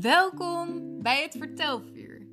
[0.00, 2.26] Welkom bij het Vertelvuur.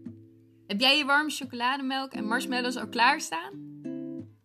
[0.67, 3.53] Heb jij je warme chocolademelk en marshmallows al klaarstaan?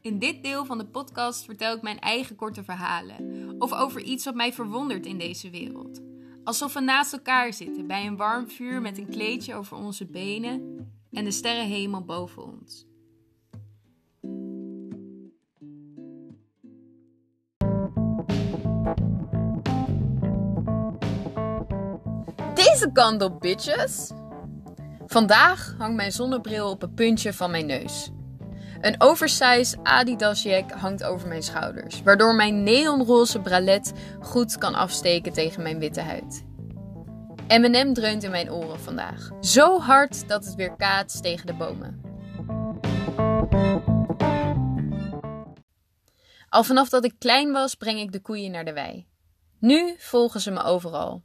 [0.00, 4.24] In dit deel van de podcast vertel ik mijn eigen korte verhalen of over iets
[4.24, 6.00] wat mij verwondert in deze wereld.
[6.44, 10.86] Alsof we naast elkaar zitten bij een warm vuur met een kleedje over onze benen
[11.10, 12.87] en de sterrenhemel boven ons.
[22.78, 24.10] Deze kant op, bitches!
[25.06, 28.10] Vandaag hangt mijn zonnebril op een puntje van mijn neus.
[28.80, 35.32] Een oversized Adidas jack hangt over mijn schouders, waardoor mijn neonroze bralet goed kan afsteken
[35.32, 36.44] tegen mijn witte huid.
[37.48, 39.30] M&M dreunt in mijn oren vandaag.
[39.40, 42.00] Zo hard dat het weer kaatst tegen de bomen.
[46.48, 49.06] Al vanaf dat ik klein was, breng ik de koeien naar de wei.
[49.58, 51.22] Nu volgen ze me overal.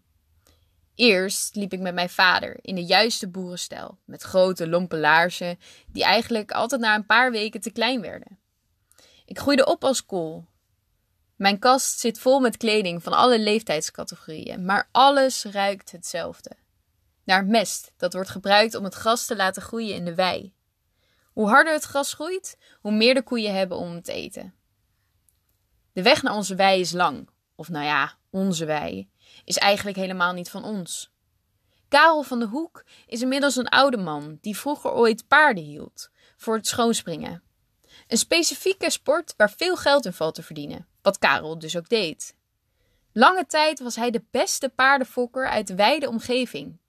[0.96, 6.04] Eerst liep ik met mijn vader in de juiste boerenstijl, met grote lompe laarzen, die
[6.04, 8.40] eigenlijk altijd na een paar weken te klein werden.
[9.26, 10.46] Ik groeide op als kool.
[11.36, 16.52] Mijn kast zit vol met kleding van alle leeftijdscategorieën, maar alles ruikt hetzelfde.
[17.24, 20.54] Naar mest, dat wordt gebruikt om het gras te laten groeien in de wei.
[21.32, 24.54] Hoe harder het gras groeit, hoe meer de koeien hebben om te eten.
[25.94, 29.12] De weg naar onze wei is lang, of nou ja, onze wei
[29.46, 31.12] is eigenlijk helemaal niet van ons.
[31.88, 36.56] Karel van de Hoek is inmiddels een oude man die vroeger ooit paarden hield voor
[36.56, 37.44] het schoonspringen.
[38.08, 42.36] Een specifieke sport waar veel geld in valt te verdienen, wat Karel dus ook deed.
[43.12, 46.80] Lange tijd was hij de beste paardenfokker uit de wijde omgeving.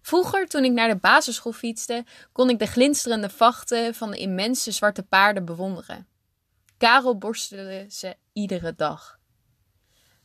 [0.00, 4.70] Vroeger, toen ik naar de basisschool fietste, kon ik de glinsterende vachten van de immense
[4.70, 6.06] zwarte paarden bewonderen.
[6.78, 9.18] Karel borstelde ze iedere dag.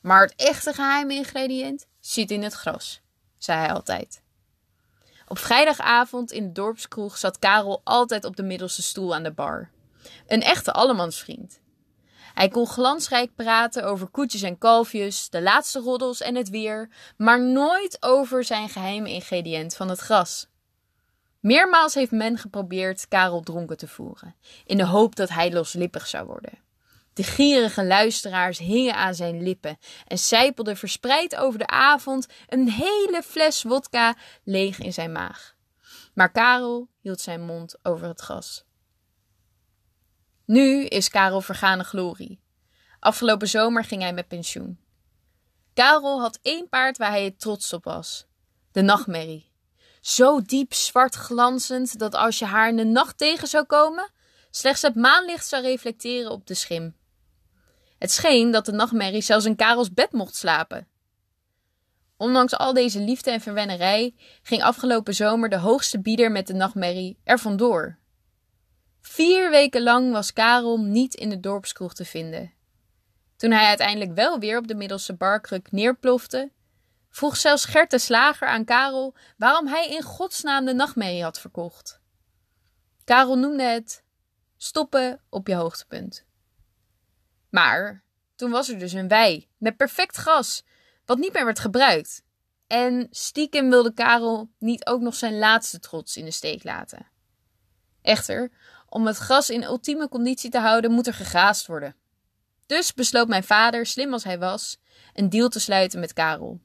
[0.02, 3.02] Maar het echte geheime ingrediënt zit in het gras,
[3.38, 4.22] zei hij altijd.
[5.28, 9.70] Op vrijdagavond in de dorpskroeg zat Karel altijd op de middelste stoel aan de bar.
[10.28, 11.60] Een echte allemansvriend.
[12.34, 17.42] Hij kon glansrijk praten over koetjes en kalfjes, de laatste roddels en het weer, maar
[17.42, 20.48] nooit over zijn geheime ingrediënt van het gras.
[21.40, 24.36] Meermaals heeft men geprobeerd Karel dronken te voeren,
[24.66, 26.68] in de hoop dat hij loslippig zou worden.
[27.20, 33.24] De gierige luisteraars hingen aan zijn lippen en sijpelden verspreid over de avond een hele
[33.24, 35.56] fles wodka leeg in zijn maag.
[36.14, 38.66] Maar Karel hield zijn mond over het gas.
[40.46, 42.40] Nu is Karel vergane glorie.
[43.00, 44.80] Afgelopen zomer ging hij met pensioen.
[45.74, 48.28] Karel had één paard waar hij trots op was:
[48.72, 49.52] de nachtmerrie.
[50.02, 54.12] Zo diep zwart glanzend dat als je haar in de nacht tegen zou komen,
[54.50, 56.98] slechts het maanlicht zou reflecteren op de schim.
[58.00, 60.88] Het scheen dat de nachtmerrie zelfs in Karels bed mocht slapen.
[62.18, 67.20] Ondanks al deze liefde en verwennerij ging afgelopen zomer de hoogste bieder met de nachtmerrie
[67.24, 67.98] er vandoor.
[69.02, 72.54] Vier weken lang was Karel niet in de dorpskroeg te vinden.
[73.36, 76.52] Toen hij uiteindelijk wel weer op de middelste barkruk neerplofte,
[77.10, 82.00] vroeg zelfs Gert de Slager aan Karel waarom hij in godsnaam de nachtmerrie had verkocht.
[83.04, 84.04] Karel noemde het
[84.58, 86.28] stoppen op je hoogtepunt.
[87.50, 88.04] Maar
[88.36, 90.64] toen was er dus een wei met perfect gras,
[91.06, 92.24] wat niet meer werd gebruikt.
[92.68, 97.08] En stiekem wilde Karel niet ook nog zijn laatste trots in de steek laten.
[98.02, 98.52] Echter,
[98.90, 101.96] om het gras in ultieme conditie te houden, moet er gegaasd worden.
[102.66, 104.78] Dus besloot mijn vader, slim als hij was,
[105.14, 106.60] een deal te sluiten met Karel.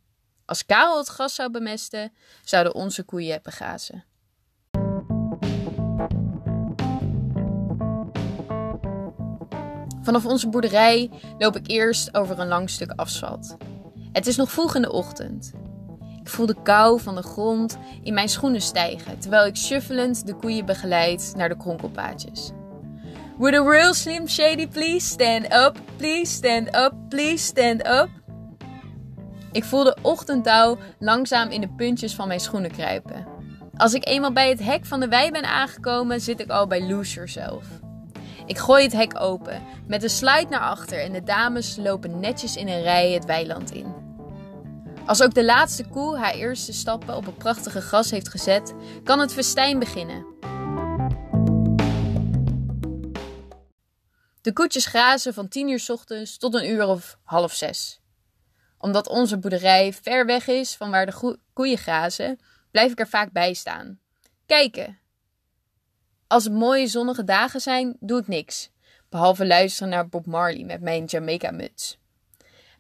[0.45, 2.13] Als Karel het gras zou bemesten,
[2.45, 4.05] zouden onze koeien begazen.
[10.05, 13.57] Vanaf onze boerderij loop ik eerst over een lang stuk asfalt.
[14.13, 15.53] Het is nog vroeg in de ochtend.
[16.21, 20.35] Ik voel de kou van de grond in mijn schoenen stijgen, terwijl ik shuffelend de
[20.35, 22.51] koeien begeleid naar de kronkelpaadjes.
[23.39, 28.09] Would a real slim shady please stand up, please stand up, please stand up?
[29.53, 33.27] Ik voel de ochtenddauw langzaam in de puntjes van mijn schoenen kruipen.
[33.77, 36.89] Als ik eenmaal bij het hek van de wei ben aangekomen, zit ik al bij
[36.89, 37.65] Lose Yourself.
[38.47, 42.57] Ik gooi het hek open, met een slide naar achter en de dames lopen netjes
[42.57, 43.95] in een rij het weiland in.
[45.07, 48.75] Als ook de laatste koe haar eerste stappen op het prachtige gras heeft gezet,
[49.05, 50.27] kan het festijn beginnen.
[54.41, 58.01] De koetjes grazen van 10 uur s ochtends tot een uur of half zes.
[58.79, 63.33] Omdat onze boerderij ver weg is van waar de koeien grazen, blijf ik er vaak
[63.33, 63.99] bij staan.
[64.47, 64.99] Kijken,
[66.35, 68.71] als het mooie zonnige dagen zijn, doe ik niks.
[69.09, 71.99] Behalve luisteren naar Bob Marley met mijn Jamaica-muts.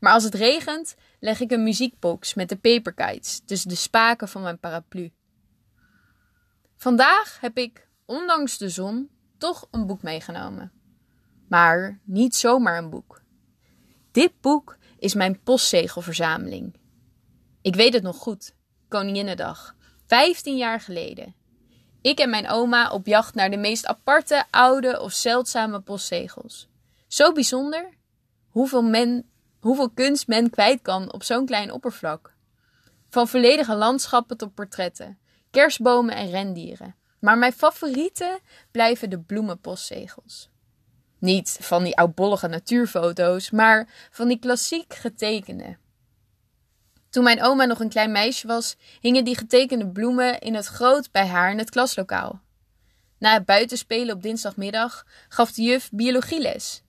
[0.00, 4.42] Maar als het regent, leg ik een muziekbox met de paperkites tussen de spaken van
[4.42, 5.12] mijn paraplu.
[6.76, 10.72] Vandaag heb ik, ondanks de zon, toch een boek meegenomen.
[11.48, 13.22] Maar niet zomaar een boek.
[14.10, 16.76] Dit boek is mijn postzegelverzameling.
[17.62, 18.54] Ik weet het nog goed.
[18.88, 19.76] Koninginnedag.
[20.06, 21.34] 15 jaar geleden.
[22.04, 26.68] Ik en mijn oma op jacht naar de meest aparte, oude of zeldzame postzegels.
[27.08, 27.88] Zo bijzonder
[28.48, 29.30] hoeveel, men,
[29.60, 32.34] hoeveel kunst men kwijt kan op zo'n klein oppervlak.
[33.10, 35.18] Van volledige landschappen tot portretten,
[35.50, 36.94] kerstbomen en rendieren.
[37.18, 38.38] Maar mijn favorieten
[38.70, 40.50] blijven de bloemenpostzegels.
[41.18, 45.76] Niet van die oudbollige natuurfoto's, maar van die klassiek getekende.
[47.14, 51.10] Toen mijn oma nog een klein meisje was, hingen die getekende bloemen in het groot
[51.10, 52.40] bij haar in het klaslokaal.
[53.18, 56.82] Na het buitenspelen op dinsdagmiddag gaf de juf biologieles.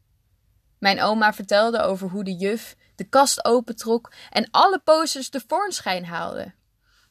[0.80, 6.06] Mijn oma vertelde over hoe de juf de kast opentrok en alle posters de voornschijn
[6.06, 6.54] haalde.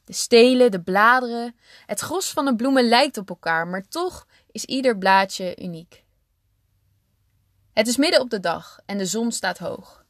[0.05, 1.57] De stelen, de bladeren,
[1.87, 6.05] het gros van de bloemen lijkt op elkaar, maar toch is ieder blaadje uniek.
[7.73, 10.04] Het is midden op de dag en de zon staat hoog.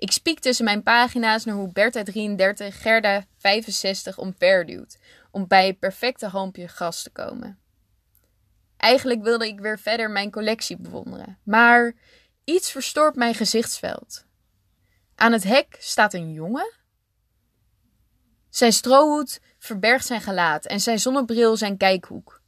[0.00, 4.98] Ik spiek tussen mijn pagina's naar hoe Bertha 33 Gerda 65 omverduwt
[5.30, 7.58] om bij het perfecte halmpje gras te komen.
[8.76, 11.94] Eigenlijk wilde ik weer verder mijn collectie bewonderen, maar
[12.44, 14.24] iets verstoort mijn gezichtsveld.
[15.14, 16.72] Aan het hek staat een jongen.
[18.50, 22.42] Zijn strohoed verbergt zijn gelaat en zijn zonnebril zijn kijkhoek.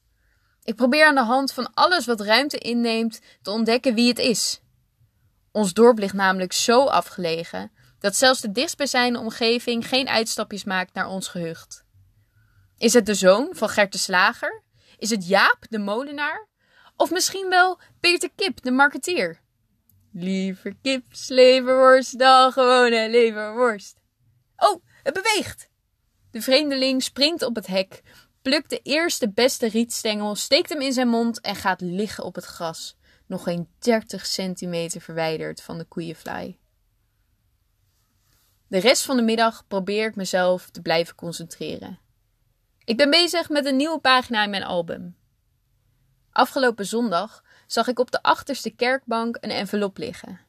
[0.62, 4.61] Ik probeer aan de hand van alles wat ruimte inneemt te ontdekken wie het is.
[5.52, 11.08] Ons dorp ligt namelijk zo afgelegen dat zelfs de dichtstbijzijnde omgeving geen uitstapjes maakt naar
[11.08, 11.84] ons gehucht.
[12.78, 14.62] Is het de zoon van Gert de Slager?
[14.98, 16.48] Is het Jaap de molenaar?
[16.96, 19.40] Of misschien wel Peter Kip de marketeer?
[20.12, 23.96] Liever kips, leverworst dan gewone leverworst.
[24.56, 25.68] Oh, het beweegt!
[26.30, 28.02] De vreemdeling springt op het hek,
[28.42, 32.44] plukt de eerste beste rietstengel, steekt hem in zijn mond en gaat liggen op het
[32.44, 32.96] gras,
[33.26, 36.58] nog geen 30 centimeter verwijderd van de koeienvlaai.
[38.66, 41.98] De rest van de middag probeer ik mezelf te blijven concentreren.
[42.84, 45.16] Ik ben bezig met een nieuwe pagina in mijn album.
[46.30, 50.40] Afgelopen zondag zag ik op de achterste kerkbank een envelop liggen.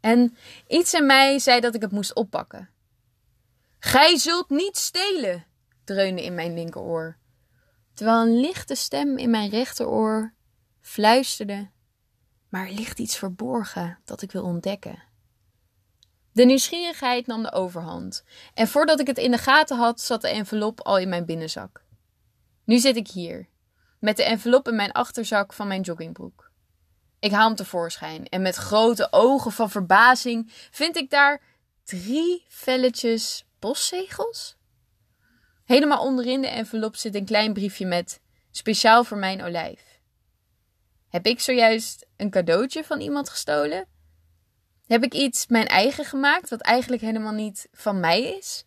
[0.00, 0.36] En
[0.66, 2.70] iets in mij zei dat ik het moest oppakken.
[3.78, 5.46] Gij zult niet stelen,
[5.84, 7.16] dreunde in mijn linkeroor,
[7.94, 10.34] terwijl een lichte stem in mijn rechteroor
[10.80, 11.70] fluisterde:
[12.56, 15.02] Maar er ligt iets verborgen dat ik wil ontdekken.
[16.32, 18.24] De nieuwsgierigheid nam de overhand,
[18.54, 21.84] en voordat ik het in de gaten had, zat de envelop al in mijn binnenzak.
[22.64, 23.48] Nu zit ik hier,
[24.00, 26.50] met de envelop in mijn achterzak van mijn joggingbroek.
[27.18, 31.42] Ik haal hem tevoorschijn en met grote ogen van verbazing vind ik daar
[31.84, 34.56] drie velletjes postzegels.
[35.64, 38.20] Helemaal onderin de envelop zit een klein briefje met
[38.50, 39.85] speciaal voor mijn olijf.
[41.16, 43.86] Heb ik zojuist een cadeautje van iemand gestolen?
[44.86, 48.64] Heb ik iets mijn eigen gemaakt wat eigenlijk helemaal niet van mij is?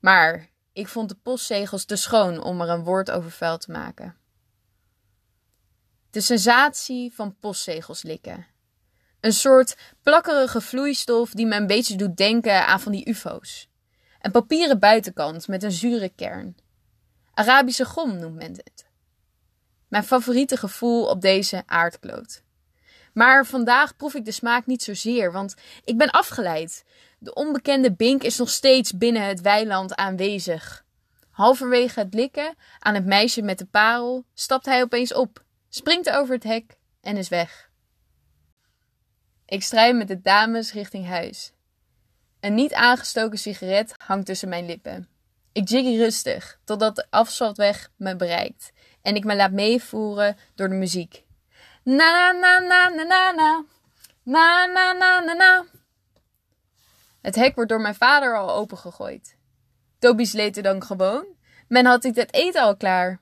[0.00, 4.16] Maar ik vond de postzegels te schoon om er een woord over vuil te maken.
[6.10, 8.46] De sensatie van postzegels likken.
[9.20, 13.68] Een soort plakkerige vloeistof die me een beetje doet denken aan van die UFO's.
[14.20, 16.56] Een papieren buitenkant met een zure kern.
[17.34, 18.85] Arabische gom noemt men het.
[19.88, 22.42] Mijn favoriete gevoel op deze aardkloot.
[23.12, 26.84] Maar vandaag proef ik de smaak niet zozeer, want ik ben afgeleid.
[27.18, 30.84] De onbekende Bink is nog steeds binnen het weiland aanwezig.
[31.30, 36.34] Halverwege het likken aan het meisje met de parel stapt hij opeens op springt over
[36.34, 37.70] het hek en is weg.
[39.46, 41.52] Ik strijd met de dames richting huis.
[42.40, 45.08] Een niet aangestoken sigaret hangt tussen mijn lippen.
[45.52, 48.72] Ik jiggy rustig totdat de afsluitweg me bereikt
[49.06, 51.24] en ik me laat meevoeren door de muziek.
[51.82, 53.64] Na na na na na na.
[54.22, 55.64] Na na na na na.
[57.20, 59.36] Het hek wordt door mijn vader al opengegooid.
[59.98, 61.26] Toby sleet er dan gewoon.
[61.68, 63.20] Men had ik het eten al klaar.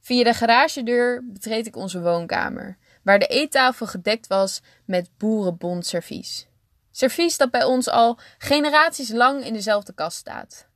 [0.00, 6.46] Via de garagedeur betreed ik onze woonkamer, waar de eettafel gedekt was met boerenbondservies.
[6.90, 10.66] Servies dat bij ons al generaties lang in dezelfde kast staat.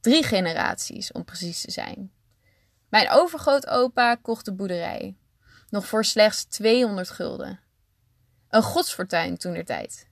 [0.00, 2.16] Drie generaties, om precies te zijn.
[2.88, 5.16] Mijn overgrootopa kocht de boerderij.
[5.70, 7.60] Nog voor slechts 200 gulden.
[8.48, 10.08] Een godsfortuin toen der tijd.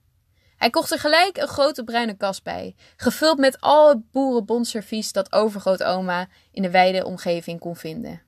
[0.56, 5.32] Hij kocht er gelijk een grote bruine kast bij, gevuld met al het boerenbondservies dat
[5.32, 8.22] overgrootoma in de wijde omgeving kon vinden.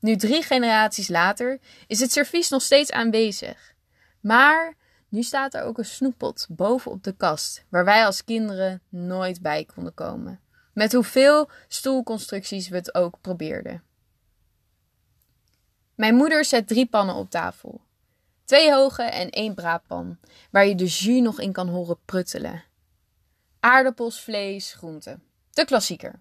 [0.00, 3.74] Nu drie generaties later is het servies nog steeds aanwezig.
[4.20, 4.74] Maar
[5.08, 9.42] Nu staat er ook een snoeppot boven op de kast, waar wij als kinderen nooit
[9.42, 10.40] bij konden komen.
[10.76, 13.82] Met hoeveel stoelconstructies we het ook probeerden.
[15.94, 17.80] Mijn moeder zet drie pannen op tafel.
[18.44, 20.18] Twee hoge en één braadpan,
[20.50, 22.64] waar je de jus nog in kan horen pruttelen.
[23.60, 25.22] Aardappels, vlees, groenten.
[25.50, 26.20] De klassieker.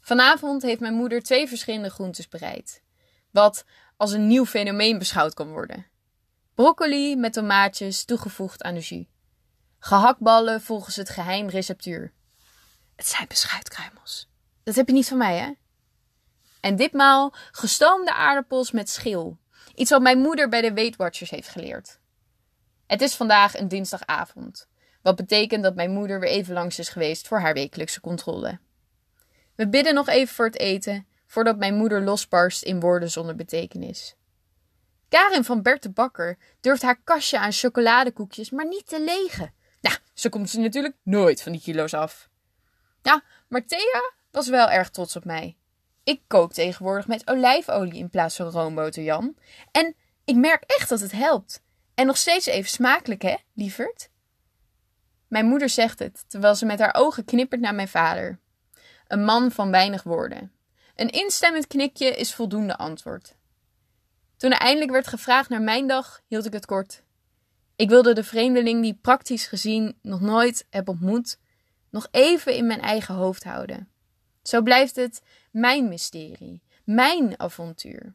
[0.00, 2.82] Vanavond heeft mijn moeder twee verschillende groentes bereid.
[3.30, 3.64] Wat
[3.96, 5.86] als een nieuw fenomeen beschouwd kan worden.
[6.54, 9.04] Broccoli met tomaatjes toegevoegd aan de jus.
[9.78, 12.12] Gehaktballen volgens het geheim receptuur.
[13.00, 14.28] Het zijn beschuitkruimels.
[14.62, 15.52] Dat heb je niet van mij, hè?
[16.60, 19.38] En ditmaal gestoomde aardappels met schil.
[19.74, 21.98] Iets wat mijn moeder bij de Weight Watchers heeft geleerd.
[22.86, 24.68] Het is vandaag een dinsdagavond.
[25.02, 28.58] Wat betekent dat mijn moeder weer even langs is geweest voor haar wekelijkse controle.
[29.54, 34.16] We bidden nog even voor het eten, voordat mijn moeder losbarst in woorden zonder betekenis.
[35.08, 39.54] Karin van Bert de Bakker durft haar kastje aan chocoladekoekjes maar niet te legen.
[39.80, 42.29] Nou, zo komt ze natuurlijk nooit van die kilo's af.
[43.02, 45.56] Ja, maar Thea was wel erg trots op mij.
[46.04, 49.36] Ik kook tegenwoordig met olijfolie in plaats van roomboter, Jan.
[49.72, 51.62] En ik merk echt dat het helpt.
[51.94, 54.10] En nog steeds even smakelijk, hè, lieverd?
[55.28, 58.40] Mijn moeder zegt het, terwijl ze met haar ogen knippert naar mijn vader.
[59.06, 60.52] Een man van weinig woorden.
[60.94, 63.34] Een instemmend knikje is voldoende antwoord.
[64.36, 67.02] Toen er eindelijk werd gevraagd naar mijn dag, hield ik het kort.
[67.76, 71.38] Ik wilde de vreemdeling die praktisch gezien nog nooit heb ontmoet,
[71.90, 73.88] nog even in mijn eigen hoofd houden.
[74.42, 78.14] Zo blijft het mijn mysterie, mijn avontuur.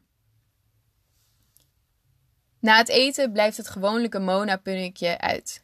[2.60, 5.64] Na het eten blijft het gewoonlijke Mona-punnetje uit.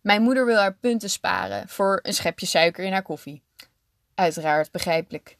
[0.00, 3.42] Mijn moeder wil haar punten sparen voor een schepje suiker in haar koffie.
[4.14, 5.38] Uiteraard begrijpelijk.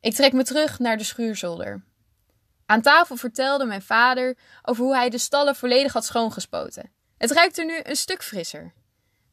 [0.00, 1.84] Ik trek me terug naar de schuurzolder.
[2.66, 6.92] Aan tafel vertelde mijn vader over hoe hij de stallen volledig had schoongespoten.
[7.18, 8.72] Het ruikt er nu een stuk frisser.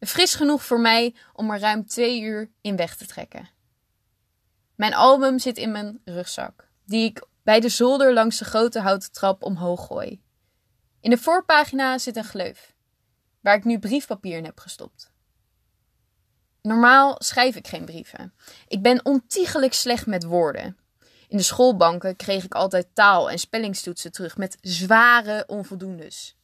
[0.08, 3.50] Fris genoeg voor mij om er ruim twee uur in weg te trekken.
[4.75, 9.12] Mijn album zit in mijn rugzak, die ik bij de zolder langs de grote houten
[9.12, 10.22] trap omhoog gooi.
[11.00, 12.75] In de voorpagina zit een gleuf,
[13.39, 15.12] waar ik nu briefpapier in heb gestopt.
[16.62, 18.34] Normaal schrijf ik geen brieven.
[18.67, 20.77] Ik ben ontiegelijk slecht met woorden.
[21.27, 26.38] In de schoolbanken kreeg ik altijd taal- en spellingstoetsen terug met zware onvoldoendes.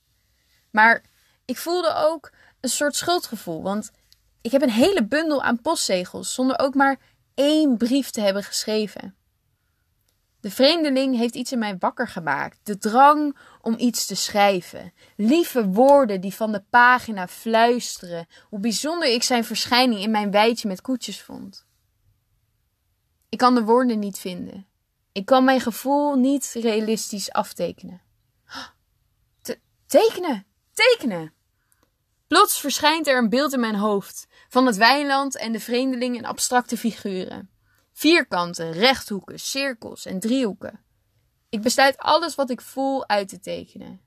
[0.72, 1.04] Maar
[1.46, 2.32] ik voelde ook
[2.68, 3.92] een soort schuldgevoel, want
[4.42, 7.00] ik heb een hele bundel aan postzegels zonder ook maar
[7.34, 9.16] één brief te hebben geschreven.
[10.40, 12.60] De vreemdeling heeft iets in mij wakker gemaakt.
[12.64, 14.94] De drang om iets te schrijven.
[15.16, 18.28] Lieve woorden die van de pagina fluisteren.
[18.50, 21.66] Hoe bijzonder ik zijn verschijning in mijn weidje met koetjes vond.
[23.30, 24.68] Ik kan de woorden niet vinden.
[25.12, 28.02] Ik kan mijn gevoel niet realistisch aftekenen.
[29.42, 30.46] Te tekenen!
[30.74, 31.34] Tekenen!
[32.28, 36.26] Plots verschijnt er een beeld in mijn hoofd van het weiland en de vreemdeling in
[36.26, 37.50] abstracte figuren.
[37.94, 40.80] Vierkanten, rechthoeken, cirkels en driehoeken.
[41.50, 44.02] Ik besluit alles wat ik voel uit te tekenen.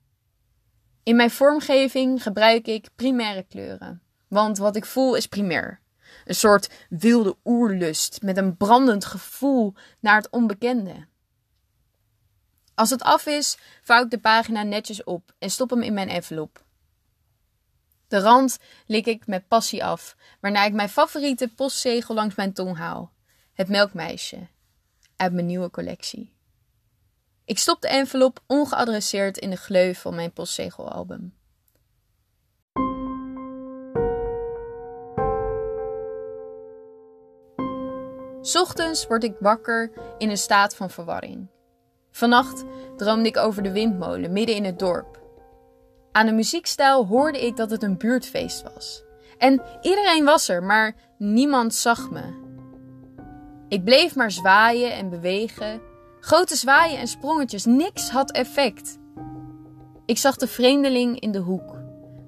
[1.03, 5.81] In mijn vormgeving gebruik ik primaire kleuren, want wat ik voel is primair.
[6.25, 11.07] Een soort wilde oerlust met een brandend gevoel naar het onbekende.
[12.75, 16.09] Als het af is, vouw ik de pagina netjes op en stop hem in mijn
[16.09, 16.63] envelop.
[18.11, 22.77] De rand lik ik met passie af, waarna ik mijn favoriete postzegel langs mijn tong
[22.77, 23.11] haal.
[23.53, 24.47] Het melkmeisje.
[25.15, 26.33] Uit mijn nieuwe collectie.
[27.45, 31.33] Ik stop de envelop ongeadresseerd in de gleuf van mijn postzegelalbum.
[38.53, 41.47] Ochtends word ik wakker in een staat van verwarring.
[42.11, 42.63] Vannacht
[42.97, 45.20] droomde ik over de windmolen midden in het dorp.
[46.11, 49.03] Aan de muziekstijl hoorde ik dat het een buurtfeest was.
[49.37, 52.39] En iedereen was er, maar niemand zag me.
[53.67, 55.81] Ik bleef maar zwaaien en bewegen.
[56.19, 58.99] Grote zwaaien en sprongetjes, niks had effect.
[60.05, 61.75] Ik zag de vreemdeling in de hoek,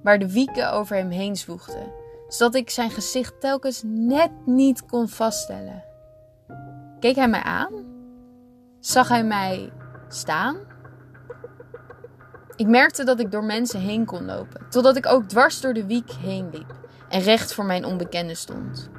[0.03, 1.91] waar de wieken over hem heen zwoegden,
[2.27, 5.83] zodat ik zijn gezicht telkens net niet kon vaststellen.
[6.99, 7.73] Keek hij mij aan?
[8.79, 9.71] Zag hij mij
[10.07, 10.73] staan?
[12.55, 15.86] Ik merkte dat ik door mensen heen kon lopen, totdat ik ook dwars door de
[15.86, 16.74] wiek heen liep
[17.10, 18.89] en recht voor mijn onbekende stond.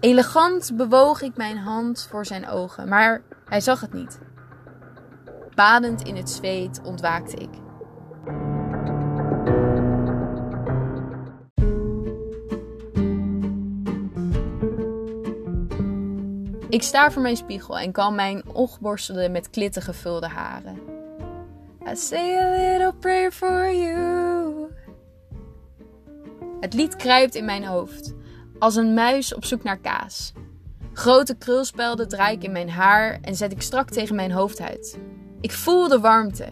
[0.00, 4.18] Elegant bewoog ik mijn hand voor zijn ogen, maar hij zag het niet.
[5.54, 7.50] Badend in het zweet ontwaakte ik.
[16.68, 18.42] Ik sta voor mijn spiegel en kan mijn
[18.80, 20.89] borstelen met klitten gevulde haren.
[21.90, 24.70] I say a little prayer for you.
[26.60, 28.14] Het lied kruipt in mijn hoofd,
[28.58, 30.32] als een muis op zoek naar kaas.
[30.92, 34.98] Grote krulspelden draai ik in mijn haar en zet ik strak tegen mijn hoofdhuid.
[35.40, 36.48] Ik voel de warmte.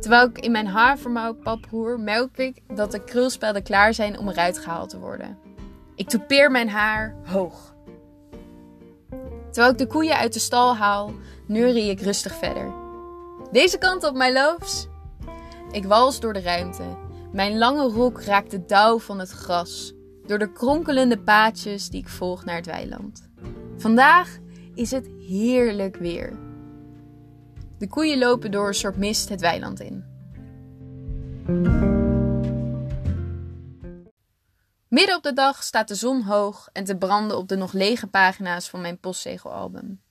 [0.00, 4.28] Terwijl ik in mijn havermouw pap roer, merk ik dat de krulspelden klaar zijn om
[4.28, 5.38] eruit gehaald te worden.
[5.94, 7.74] Ik toepeer mijn haar hoog.
[9.50, 11.12] Terwijl ik de koeien uit de stal haal,
[11.46, 12.79] neurie ik rustig verder.
[13.52, 14.88] Deze kant op, mijn loofs.
[15.70, 16.96] Ik wals door de ruimte.
[17.32, 19.92] Mijn lange rok raakt de dauw van het gras,
[20.26, 23.28] door de kronkelende paadjes die ik volg naar het weiland.
[23.76, 24.38] Vandaag
[24.74, 26.38] is het heerlijk weer.
[27.78, 30.04] De koeien lopen door een soort mist het weiland in.
[34.88, 38.06] Midden op de dag staat de zon hoog en te branden op de nog lege
[38.06, 40.02] pagina's van mijn postzegelalbum.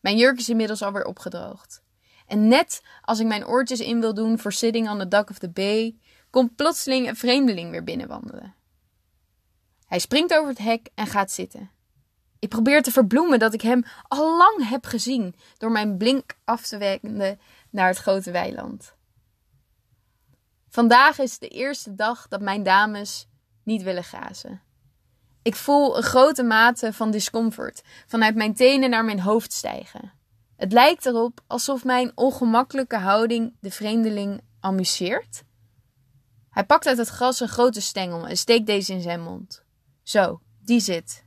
[0.00, 1.82] Mijn jurk is inmiddels alweer opgedroogd.
[2.30, 5.38] En net als ik mijn oortjes in wil doen voor Sitting on the Dock of
[5.38, 5.96] the Bay,
[6.30, 8.54] komt plotseling een vreemdeling weer binnenwandelen.
[9.86, 11.70] Hij springt over het hek en gaat zitten.
[12.38, 16.66] Ik probeer te verbloemen dat ik hem al lang heb gezien door mijn blink af
[16.66, 18.94] te wenden naar het grote weiland.
[20.68, 23.28] Vandaag is de eerste dag dat mijn dames
[23.62, 24.62] niet willen grazen.
[25.42, 30.18] Ik voel een grote mate van discomfort vanuit mijn tenen naar mijn hoofd stijgen.
[30.60, 35.42] Het lijkt erop alsof mijn ongemakkelijke houding de vreemdeling amuseert.
[36.50, 39.62] Hij pakt uit het gras een grote stengel en steekt deze in zijn mond.
[40.02, 41.24] Zo, die zit.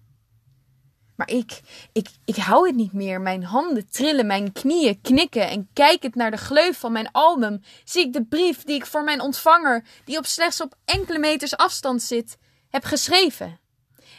[1.15, 1.61] Maar ik,
[1.91, 3.21] ik, ik hou het niet meer.
[3.21, 8.05] Mijn handen trillen, mijn knieën knikken en kijkend naar de gleuf van mijn album zie
[8.05, 12.01] ik de brief die ik voor mijn ontvanger, die op slechts op enkele meters afstand
[12.01, 12.37] zit,
[12.69, 13.59] heb geschreven.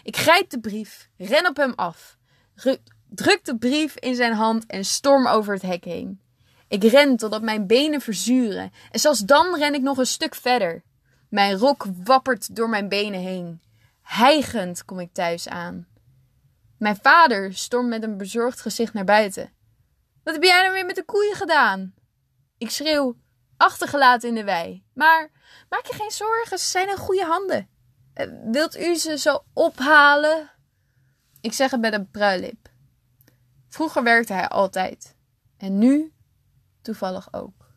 [0.02, 2.16] Ik grijp de brief, ren op hem af,
[3.14, 6.21] druk de brief in zijn hand en storm over het hek heen.
[6.68, 10.83] Ik ren totdat mijn benen verzuren en zelfs dan ren ik nog een stuk verder.
[11.28, 13.62] Mijn rok wappert door mijn benen heen.
[14.02, 15.87] Hijgend kom ik thuis aan.
[16.78, 19.52] Mijn vader stormt met een bezorgd gezicht naar buiten.
[20.25, 21.94] Wat heb jij nou weer met de koeien gedaan?
[22.59, 23.16] Ik schreeuw,
[23.57, 24.85] achtergelaten in de wei.
[24.94, 25.31] Maar
[25.68, 27.68] maak je geen zorgen, ze zijn in goede handen.
[28.14, 30.50] Eh, wilt u ze zo ophalen?
[31.40, 32.63] Ik zeg het met een pruilip.
[33.75, 35.17] Vroeger werkte hij altijd.
[35.57, 36.13] En nu
[36.83, 37.73] toevallig ook.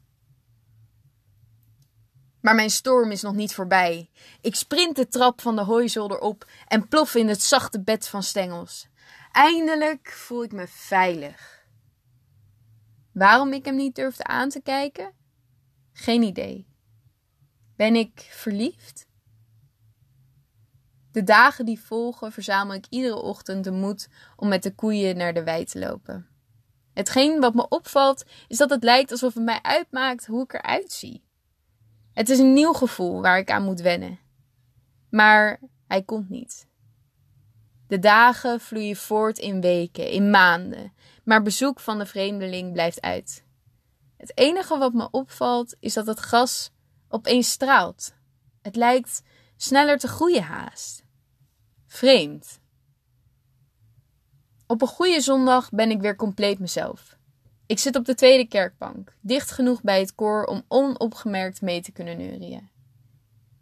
[2.42, 4.10] Maar mijn storm is nog niet voorbij.
[4.42, 8.24] Ik sprint de trap van de hooizolder op en plof in het zachte bed van
[8.24, 8.88] stengels.
[9.32, 11.66] Eindelijk voel ik me veilig.
[13.14, 15.14] Waarom ik hem niet durfde aan te kijken?
[15.94, 16.68] Geen idee.
[17.76, 19.08] Ben ik verliefd?
[21.12, 25.34] De dagen die volgen verzamel ik iedere ochtend de moed om met de koeien naar
[25.34, 26.28] de wei te lopen.
[26.94, 30.92] Hetgeen wat me opvalt is dat het lijkt alsof het mij uitmaakt hoe ik eruit
[30.92, 31.24] zie.
[32.14, 34.20] Het is een nieuw gevoel waar ik aan moet wennen.
[35.10, 36.68] Maar hij komt niet.
[37.88, 40.94] De dagen vloeien voort in weken, in maanden,
[41.24, 43.46] maar bezoek van de vreemdeling blijft uit.
[44.18, 46.72] Het enige wat me opvalt is dat het gras
[47.10, 48.14] opeens straalt.
[48.62, 49.22] Het lijkt
[49.58, 51.04] sneller te groeien haast.
[51.88, 52.60] Vreemd.
[54.68, 57.18] Op een goede zondag ben ik weer compleet mezelf.
[57.66, 61.92] Ik zit op de tweede kerkbank, dicht genoeg bij het koor om onopgemerkt mee te
[61.92, 62.70] kunnen neurien.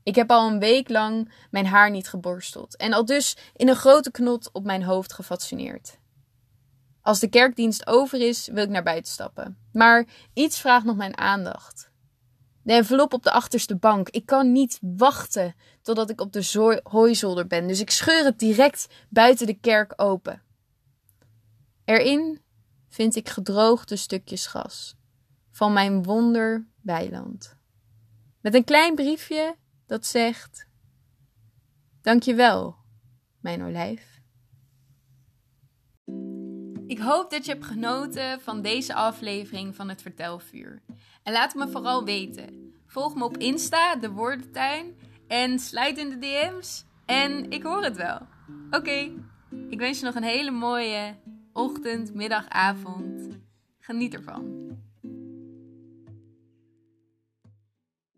[0.03, 3.75] Ik heb al een week lang mijn haar niet geborsteld en al dus in een
[3.75, 5.97] grote knot op mijn hoofd gefascineerd.
[7.01, 9.57] Als de kerkdienst over is, wil ik naar buiten stappen.
[9.71, 11.91] Maar iets vraagt nog mijn aandacht.
[12.65, 14.09] De envelop op de achterste bank.
[14.09, 18.87] Ik kan niet wachten totdat ik op de hooizolder ben, dus ik scheur het direct
[19.09, 20.41] buiten de kerk open.
[21.83, 22.41] Erin
[22.89, 24.95] vind ik gedroogde stukjes gras
[25.51, 27.57] van mijn wonderweiland.
[28.41, 30.67] Met een klein briefje dat zegt:
[32.01, 32.75] Dankjewel,
[33.39, 34.14] mijn olijf.
[36.87, 40.81] Ik hoop dat je hebt genoten van deze aflevering van het Vertelvuur.
[41.23, 42.73] En laat me vooral weten.
[42.87, 44.95] Volg me op Insta, de Woordentuin.
[45.27, 46.85] En sluit in de DM's.
[47.05, 48.19] En ik hoor het wel.
[48.71, 49.11] Oké,
[49.69, 51.15] ik wens je nog een hele mooie
[51.53, 53.37] ochtend, middag, avond.
[53.79, 54.69] Geniet ervan.